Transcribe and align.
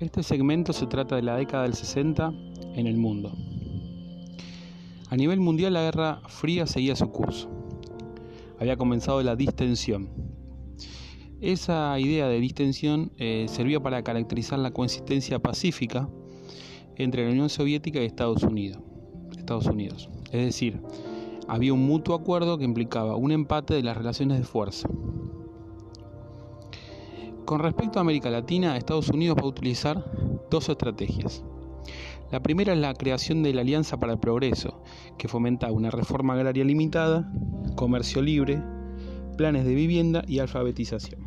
Este 0.00 0.22
segmento 0.22 0.72
se 0.72 0.86
trata 0.86 1.16
de 1.16 1.22
la 1.22 1.36
década 1.36 1.64
del 1.64 1.74
60 1.74 2.32
en 2.74 2.86
el 2.86 2.96
mundo. 2.96 3.36
A 5.10 5.16
nivel 5.16 5.40
mundial 5.40 5.74
la 5.74 5.82
Guerra 5.82 6.22
Fría 6.26 6.66
seguía 6.66 6.96
su 6.96 7.10
curso. 7.10 7.50
Había 8.58 8.78
comenzado 8.78 9.22
la 9.22 9.36
distensión. 9.36 10.08
Esa 11.42 12.00
idea 12.00 12.28
de 12.28 12.40
distensión 12.40 13.12
eh, 13.18 13.44
servía 13.50 13.80
para 13.80 14.02
caracterizar 14.02 14.58
la 14.58 14.70
coexistencia 14.70 15.38
pacífica 15.38 16.08
entre 16.96 17.26
la 17.26 17.32
Unión 17.32 17.50
Soviética 17.50 18.00
y 18.00 18.06
Estados 18.06 18.42
Unidos. 18.42 18.82
Estados 19.36 19.66
Unidos. 19.66 20.08
Es 20.32 20.46
decir, 20.46 20.80
había 21.46 21.74
un 21.74 21.84
mutuo 21.84 22.14
acuerdo 22.14 22.56
que 22.56 22.64
implicaba 22.64 23.16
un 23.16 23.32
empate 23.32 23.74
de 23.74 23.82
las 23.82 23.98
relaciones 23.98 24.38
de 24.38 24.44
fuerza. 24.44 24.88
Con 27.50 27.58
respecto 27.58 27.98
a 27.98 28.02
América 28.02 28.30
Latina, 28.30 28.76
Estados 28.76 29.08
Unidos 29.08 29.36
va 29.36 29.42
a 29.42 29.48
utilizar 29.48 30.04
dos 30.52 30.68
estrategias. 30.68 31.42
La 32.30 32.40
primera 32.40 32.74
es 32.74 32.78
la 32.78 32.94
creación 32.94 33.42
de 33.42 33.52
la 33.52 33.62
Alianza 33.62 33.98
para 33.98 34.12
el 34.12 34.20
Progreso, 34.20 34.84
que 35.18 35.26
fomenta 35.26 35.72
una 35.72 35.90
reforma 35.90 36.34
agraria 36.34 36.62
limitada, 36.62 37.28
comercio 37.74 38.22
libre, 38.22 38.62
planes 39.36 39.64
de 39.64 39.74
vivienda 39.74 40.22
y 40.28 40.38
alfabetización. 40.38 41.22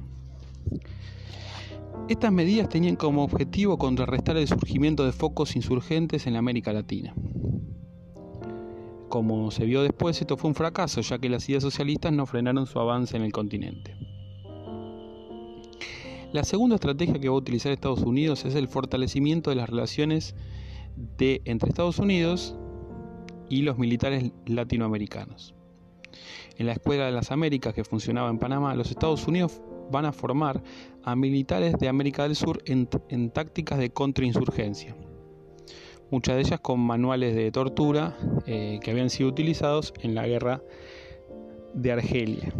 Estas 2.07 2.31
medidas 2.31 2.69
tenían 2.69 2.95
como 2.95 3.25
objetivo 3.25 3.77
contrarrestar 3.77 4.37
el 4.37 4.47
surgimiento 4.47 5.03
de 5.03 5.11
focos 5.11 5.57
insurgentes 5.57 6.25
en 6.25 6.37
América 6.37 6.71
Latina. 6.71 7.13
Como 9.09 9.51
se 9.51 9.65
vio 9.65 9.83
después, 9.83 10.21
esto 10.21 10.37
fue 10.37 10.47
un 10.47 10.55
fracaso, 10.55 11.01
ya 11.01 11.19
que 11.19 11.27
las 11.27 11.49
ideas 11.49 11.63
socialistas 11.63 12.13
no 12.13 12.25
frenaron 12.25 12.65
su 12.65 12.79
avance 12.79 13.17
en 13.17 13.23
el 13.23 13.33
continente. 13.33 14.12
La 16.33 16.43
segunda 16.43 16.77
estrategia 16.77 17.19
que 17.19 17.29
va 17.29 17.35
a 17.35 17.37
utilizar 17.37 17.71
Estados 17.71 18.01
Unidos 18.01 18.43
es 18.45 18.55
el 18.55 18.67
fortalecimiento 18.67 19.51
de 19.51 19.55
las 19.55 19.69
relaciones 19.69 20.33
de, 21.19 21.43
entre 21.45 21.69
Estados 21.69 21.99
Unidos 21.99 22.55
y 23.49 23.61
los 23.61 23.77
militares 23.77 24.31
latinoamericanos. 24.47 25.53
En 26.57 26.65
la 26.65 26.71
Escuela 26.71 27.05
de 27.05 27.11
las 27.11 27.29
Américas 27.29 27.75
que 27.75 27.83
funcionaba 27.83 28.31
en 28.31 28.39
Panamá, 28.39 28.73
los 28.73 28.89
Estados 28.89 29.27
Unidos 29.27 29.61
van 29.91 30.05
a 30.05 30.11
formar 30.11 30.63
a 31.03 31.15
militares 31.15 31.77
de 31.77 31.87
América 31.87 32.23
del 32.23 32.35
Sur 32.35 32.63
en, 32.65 32.87
tácticas 33.29 33.77
de 33.77 33.91
contrainsurgencia, 33.91 34.95
muchas 36.09 36.33
de 36.33 36.41
ellas 36.41 36.59
con 36.61 36.79
manuales 36.79 37.35
de 37.35 37.51
tortura 37.51 38.17
eh, 38.47 38.79
que 38.81 38.89
habían 38.89 39.11
sido 39.11 39.29
utilizados 39.29 39.93
en 40.01 40.15
la 40.15 40.25
guerra 40.25 40.63
de 41.75 41.91
Argelia. 41.91 42.51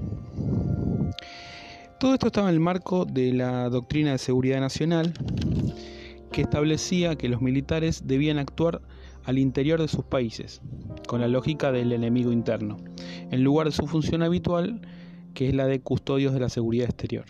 Todo 2.04 2.16
esto 2.16 2.28
estaba 2.28 2.50
en 2.50 2.56
el 2.56 2.60
marco 2.60 3.06
de 3.06 3.32
la 3.32 3.70
doctrina 3.70 4.12
de 4.12 4.18
seguridad 4.18 4.60
nacional 4.60 5.14
que 6.34 6.42
establecía 6.42 7.16
que 7.16 7.30
los 7.30 7.42
militares 7.42 8.06
debían 8.06 8.40
actuar 8.40 8.82
al 9.24 9.38
interior 9.38 9.80
de 9.80 9.88
sus 9.88 10.04
países, 10.04 10.62
con 11.08 11.22
la 11.22 11.30
lógica 11.30 11.72
del 11.72 11.94
enemigo 11.94 12.34
interno, 12.34 12.76
en 13.32 13.42
lugar 13.42 13.68
de 13.68 13.72
su 13.72 13.88
función 13.88 14.22
habitual, 14.22 14.82
que 15.34 15.48
es 15.48 15.56
la 15.56 15.66
de 15.66 15.80
custodios 15.80 16.34
de 16.34 16.42
la 16.42 16.50
seguridad 16.50 16.90
exterior. 16.90 17.24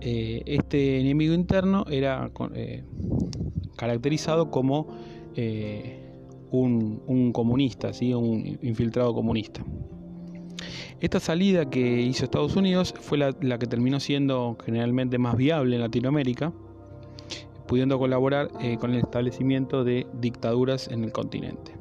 Eh, 0.00 0.42
este 0.44 0.98
enemigo 0.98 1.34
interno 1.34 1.84
era 1.88 2.28
eh, 2.56 2.82
caracterizado 3.76 4.50
como 4.50 4.88
eh, 5.36 6.10
un, 6.50 7.30
comunista, 7.32 7.92
¿sí? 7.92 8.12
un 8.12 8.58
infiltrado 8.62 9.14
comunista. 9.14 9.64
Esta 11.00 11.20
salida 11.20 11.68
que 11.68 12.00
hizo 12.00 12.24
Estados 12.24 12.56
Unidos 12.56 12.94
fue 13.00 13.18
la, 13.18 13.32
que 13.32 13.66
terminó 13.66 14.00
siendo 14.00 14.56
generalmente 14.64 15.18
más 15.18 15.36
viable 15.36 15.76
en 15.76 15.82
Latinoamérica, 15.82 16.52
pudiendo 17.66 17.98
colaborar 17.98 18.50
eh, 18.60 18.76
con 18.78 18.92
el 18.92 18.98
establecimiento 18.98 19.84
de 19.84 20.06
dictaduras 20.20 20.88
en 20.88 21.04
el 21.04 21.12
continente, 21.12 21.72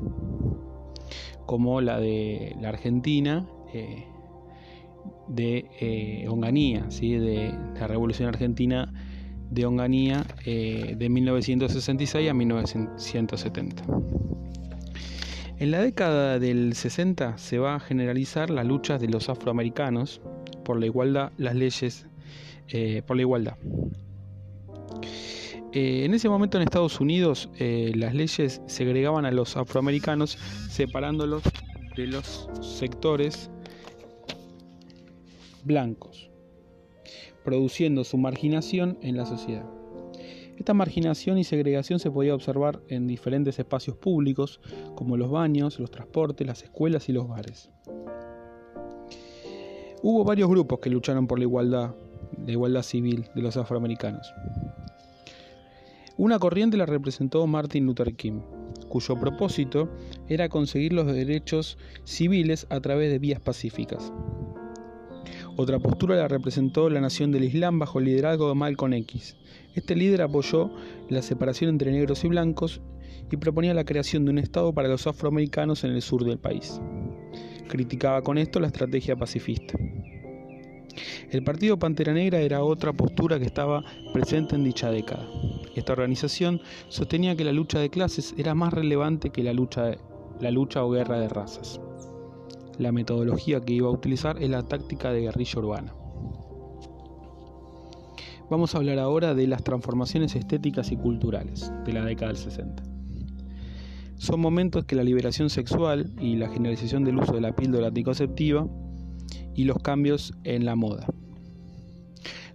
como 1.46 1.82
la 1.82 2.00
de 2.00 2.56
la 2.60 2.70
Argentina, 2.70 3.48
eh, 3.74 4.06
de 5.28 5.70
eh, 5.80 6.28
Onganía, 6.30 6.90
¿sí? 6.90 7.14
de 7.14 7.54
la 7.80 7.88
Revolución 7.88 8.28
Argentina 8.28 8.92
de 9.50 9.66
Onganía 9.66 10.26
de 10.46 11.08
1966 11.10 12.30
a 12.30 12.34
1970. 12.34 13.84
En 15.62 15.70
la 15.70 15.80
década 15.80 16.40
del 16.40 16.74
60 16.74 17.38
se 17.38 17.60
va 17.60 17.76
a 17.76 17.80
generalizar 17.80 18.50
las 18.50 18.66
luchas 18.66 19.00
de 19.00 19.08
los 19.08 19.30
afroamericanos 19.30 20.20
por 20.66 20.80
la 20.80 20.88
igualdad, 20.88 21.34
las 21.38 21.54
leyes 21.54 22.08
eh, 22.70 23.04
por 23.06 23.16
la 23.16 23.22
igualdad. 23.22 23.58
Eh, 25.72 26.04
en 26.04 26.16
ese 26.16 26.30
momento 26.30 26.58
en 26.58 26.64
Estados 26.64 27.00
Unidos 27.00 27.48
eh, 27.60 27.92
las 27.96 28.16
leyes 28.16 28.64
segregaban 28.66 29.24
a 29.26 29.30
los 29.30 29.56
afroamericanos 29.56 30.40
separándolos 30.72 31.44
de 31.96 32.08
los 32.08 32.50
sectores 32.62 33.52
blancos, 35.64 36.32
produciendo 37.44 38.04
su 38.04 38.18
marginación 38.18 38.98
en 39.04 39.16
la 39.16 39.28
sociedad. 39.28 39.81
Esta 40.58 40.74
marginación 40.74 41.38
y 41.38 41.44
segregación 41.44 42.00
se 42.00 42.12
podía 42.12 42.36
observar 42.36 42.82
en 42.88 43.08
diferentes 43.08 43.58
espacios 43.58 43.98
públicos, 43.98 44.60
como 44.96 45.18
los 45.18 45.32
baños, 45.32 45.80
los 45.80 45.90
transportes, 45.90 46.46
las 46.46 46.62
escuelas 46.64 47.10
y 47.10 47.14
los 47.14 47.28
bares. 47.28 47.72
Hubo 50.04 50.24
varios 50.24 50.50
grupos 50.50 50.80
que 50.80 50.90
lucharon 50.90 51.28
por 51.28 51.40
la 51.40 51.46
igualdad, 51.46 51.96
la 52.46 52.84
civil 52.84 53.28
de 53.36 53.42
los 53.42 53.58
afroamericanos. 53.58 54.34
Una 56.18 56.38
corriente 56.40 56.78
la 56.78 56.86
representó 56.86 57.46
Martin 57.48 57.86
Luther 57.86 58.16
King, 58.16 58.42
cuyo 58.90 59.20
propósito 59.20 59.90
era 60.28 60.50
conseguir 60.50 60.94
los 60.94 61.08
derechos 61.08 61.78
civiles 62.04 62.68
a 62.70 62.80
través 62.80 63.12
de 63.12 63.20
vías 63.20 63.40
pacíficas. 63.40 64.12
Otra 65.58 65.80
postura 65.80 66.16
la 66.16 66.28
representó 66.28 66.90
la 66.90 67.02
Nación 67.02 67.32
del 67.32 67.44
Islam 67.44 67.78
bajo 67.78 68.00
el 68.00 68.06
liderazgo 68.06 68.48
de 68.48 68.56
Malcolm 68.56 68.94
X. 68.94 69.36
Este 69.76 69.96
líder 69.96 70.22
apoyó 70.22 70.72
la 71.10 71.22
separación 71.22 71.70
entre 71.70 71.92
negros 71.92 72.24
y 72.24 72.30
blancos 72.30 72.82
y 73.30 73.38
proponía 73.38 73.74
la 73.74 73.84
creación 73.84 74.24
de 74.26 74.32
un 74.32 74.38
Estado 74.38 74.74
para 74.74 74.88
los 74.88 75.08
afroamericanos 75.08 75.84
en 75.84 75.92
el 75.92 76.02
sur 76.02 76.24
del 76.24 76.38
país. 76.38 76.80
Criticaba 77.68 78.22
con 78.22 78.38
esto 78.38 78.60
la 78.60 78.68
estrategia 78.68 79.16
pacifista. 79.16 79.78
El 81.30 81.44
Partido 81.44 81.78
Pantera 81.78 82.14
Negra 82.14 82.40
era 82.40 82.64
otra 82.64 82.94
postura 82.94 83.38
que 83.38 83.46
estaba 83.46 83.84
presente 84.14 84.56
en 84.56 84.64
dicha 84.64 84.90
década. 84.90 85.28
Esta 85.76 85.94
organización 85.94 86.62
sostenía 86.90 87.36
que 87.36 87.46
la 87.46 87.54
lucha 87.54 87.80
de 87.80 87.90
clases 87.90 88.34
era 88.38 88.56
más 88.56 88.74
relevante 88.74 89.30
que 89.30 89.44
la 89.44 89.54
lucha, 89.54 89.96
la 90.40 90.52
lucha 90.52 90.84
o 90.84 90.92
guerra 90.92 91.20
de 91.20 91.30
razas. 91.30 91.80
La 92.78 92.92
metodología 92.92 93.62
que 93.62 93.74
iba 93.74 93.88
a 93.88 93.92
utilizar 93.92 94.42
es 94.42 94.50
la 94.50 94.64
táctica 94.64 95.12
de 95.12 95.22
guerrilla 95.22 95.60
urbana. 95.60 95.94
Vamos 98.50 98.76
a 98.76 98.80
hablar 98.80 99.00
ahora 99.00 99.34
de 99.34 99.48
las 99.48 99.64
transformaciones 99.64 100.36
estéticas 100.36 100.92
y 100.92 100.98
culturales 100.98 101.72
de 101.86 101.94
la 101.94 102.04
década 102.04 102.34
del 102.34 102.38
60. 102.38 102.84
Son 104.18 104.40
momentos 104.40 104.86
que 104.86 104.96
la 104.96 105.04
liberación 105.04 105.50
sexual 105.50 106.12
y 106.20 106.36
la 106.36 106.50
generalización 106.50 107.04
del 107.04 107.18
uso 107.18 107.34
de 107.34 107.42
la 107.42 107.56
píldora 107.56 107.88
anticonceptiva 107.88 108.68
y 109.56 109.64
los 109.64 109.78
cambios 109.78 110.34
en 110.44 110.66
la 110.66 110.76
moda. 110.76 111.08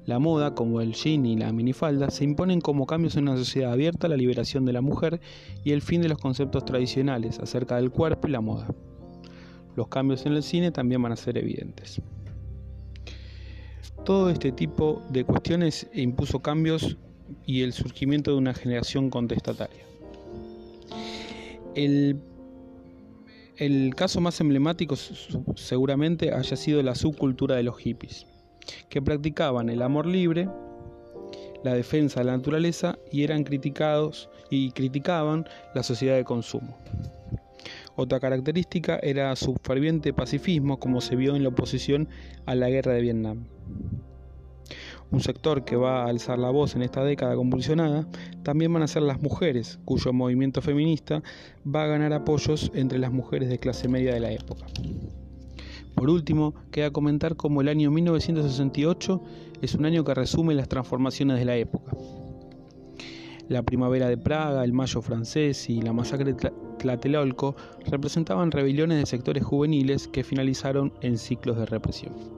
La 0.04 0.18
moda, 0.18 0.54
como 0.54 0.80
el 0.80 0.92
jean 0.92 1.26
y 1.26 1.36
la 1.36 1.52
minifalda, 1.52 2.10
se 2.10 2.24
imponen 2.24 2.60
como 2.60 2.86
cambios 2.86 3.16
en 3.16 3.28
una 3.28 3.36
sociedad 3.36 3.72
abierta 3.72 4.06
a 4.06 4.10
la 4.10 4.16
liberación 4.16 4.64
de 4.64 4.72
la 4.72 4.80
mujer 4.80 5.20
y 5.64 5.72
el 5.72 5.82
fin 5.82 6.02
de 6.02 6.08
los 6.08 6.18
conceptos 6.18 6.64
tradicionales 6.64 7.40
acerca 7.40 7.76
del 7.76 7.90
cuerpo 7.90 8.28
y 8.28 8.30
la 8.30 8.40
moda 8.40 8.68
los 9.76 9.88
cambios 9.88 10.26
en 10.26 10.32
el 10.32 10.42
cine 10.42 10.70
también 10.70 11.02
van 11.02 11.12
a 11.12 11.16
ser 11.16 11.38
evidentes. 11.38 12.00
Todo 14.04 14.30
este 14.30 14.52
tipo 14.52 15.02
de 15.10 15.24
cuestiones 15.24 15.88
impuso 15.92 16.40
cambios 16.40 16.96
y 17.44 17.62
el 17.62 17.72
surgimiento 17.72 18.30
de 18.30 18.38
una 18.38 18.54
generación 18.54 19.10
contestataria. 19.10 19.84
El, 21.74 22.22
caso 23.94 24.20
más 24.20 24.40
emblemático 24.40 24.96
seguramente 25.56 26.32
haya 26.32 26.56
sido 26.56 26.82
la 26.82 26.94
subcultura 26.94 27.56
de 27.56 27.62
los 27.62 27.78
hippies, 27.78 28.26
que 28.88 29.02
practicaban 29.02 29.68
el 29.68 29.82
amor 29.82 30.06
libre, 30.06 30.48
la 31.64 31.74
defensa 31.74 32.20
de 32.20 32.26
la 32.26 32.36
naturaleza 32.36 32.98
y 33.10 33.24
eran 33.24 33.44
criticados 33.44 34.30
y 34.50 34.70
criticaban 34.70 35.46
la 35.74 35.82
sociedad 35.82 36.16
de 36.16 36.24
consumo. 36.24 36.78
Otra 37.96 38.20
característica 38.20 38.98
era 39.02 39.34
su 39.36 39.56
ferviente 39.62 40.12
pacifismo 40.12 40.78
como 40.78 41.00
se 41.00 41.16
vio 41.16 41.34
en 41.34 41.42
la 41.42 41.48
oposición 41.48 42.08
a 42.44 42.54
la 42.54 42.68
guerra 42.68 42.92
de 42.92 43.00
Vietnam. 43.00 43.46
Un 45.10 45.20
sector 45.20 45.64
que 45.64 45.76
va 45.76 46.02
a 46.02 46.08
alzar 46.08 46.38
la 46.38 46.50
voz 46.50 46.74
en 46.74 46.82
esta 46.82 47.02
década 47.04 47.36
convulsionada 47.36 48.06
también 48.42 48.72
van 48.72 48.82
a 48.82 48.88
ser 48.88 49.02
las 49.02 49.22
mujeres, 49.22 49.78
cuyo 49.84 50.12
movimiento 50.12 50.60
feminista 50.60 51.22
va 51.66 51.84
a 51.84 51.86
ganar 51.86 52.12
apoyos 52.12 52.70
entre 52.74 52.98
las 52.98 53.12
mujeres 53.12 53.48
de 53.48 53.58
clase 53.58 53.88
media 53.88 54.12
de 54.12 54.20
la 54.20 54.32
época. 54.32 54.66
Por 55.94 56.10
último, 56.10 56.54
queda 56.70 56.90
comentar 56.90 57.36
cómo 57.36 57.62
el 57.62 57.68
año 57.68 57.90
1968 57.90 59.22
es 59.62 59.74
un 59.74 59.86
año 59.86 60.04
que 60.04 60.12
resume 60.12 60.54
las 60.54 60.68
transformaciones 60.68 61.38
de 61.38 61.46
la 61.46 61.56
época. 61.56 61.92
La 63.48 63.62
primavera 63.62 64.08
de 64.08 64.18
Praga, 64.18 64.64
el 64.64 64.72
mayo 64.72 65.00
francés 65.02 65.70
y 65.70 65.80
la 65.80 65.92
masacre 65.92 66.32
de 66.32 66.52
Tlatelolco 66.78 67.54
representaban 67.84 68.50
rebeliones 68.50 68.98
de 68.98 69.06
sectores 69.06 69.44
juveniles 69.44 70.08
que 70.08 70.24
finalizaron 70.24 70.92
en 71.00 71.16
ciclos 71.16 71.56
de 71.56 71.66
represión. 71.66 72.35